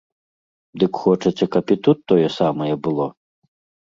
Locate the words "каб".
1.55-1.65